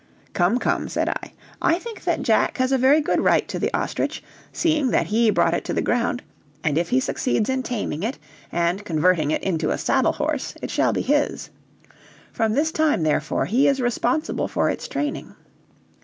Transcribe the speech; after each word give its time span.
"Come, 0.33 0.57
come," 0.57 0.89
said 0.89 1.09
I, 1.09 1.33
"I 1.61 1.77
think 1.77 2.05
that 2.05 2.23
Jack 2.23 2.57
has 2.57 2.71
a 2.71 2.77
very 2.79 3.01
good 3.01 3.19
right 3.19 3.47
to 3.47 3.59
the 3.59 3.71
ostrich, 3.71 4.23
seeing 4.51 4.89
that 4.89 5.05
he 5.05 5.29
brought 5.29 5.53
it 5.53 5.63
to 5.65 5.75
the 5.75 5.81
ground, 5.83 6.23
and 6.63 6.75
if 6.75 6.89
he 6.89 6.99
succeeds 6.99 7.51
in 7.51 7.61
taming 7.61 8.01
it 8.01 8.17
and 8.51 8.83
converting 8.83 9.29
it 9.29 9.43
into 9.43 9.69
a 9.69 9.77
saddle 9.77 10.13
horse 10.13 10.55
it 10.59 10.71
shall 10.71 10.91
be 10.91 11.01
his. 11.01 11.51
From 12.31 12.53
this 12.53 12.71
time, 12.71 13.03
therefore, 13.03 13.45
he 13.45 13.67
is 13.67 13.79
responsible 13.79 14.47
for 14.47 14.71
its 14.71 14.87
training." 14.87 15.35